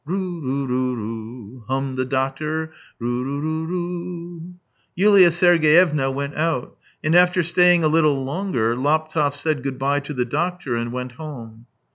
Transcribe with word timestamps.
"Ru 0.03 0.41
ru 0.41 0.65
ru 0.65 0.95
ru," 0.95 1.63
hummed 1.67 1.95
the 1.95 2.05
doctor." 2.05 2.71
Ru 2.99 3.21
ru 3.23 3.39
ni 3.43 3.67
ru." 3.71 4.53
Yulia 4.95 5.29
Sergeyevna 5.29 6.09
went 6.09 6.33
out, 6.33 6.75
and 7.03 7.13
after 7.13 7.43
staying 7.43 7.83
a 7.83 7.87
little 7.87 8.23
longer, 8.25 8.75
Laptev 8.75 9.35
said 9.35 9.61
good 9.61 9.77
bye 9.77 9.99
to 9.99 10.15
the 10.15 10.25
doctor 10.25 10.75
and 10.75 10.91
went 10.91 11.11
home. 11.13 11.67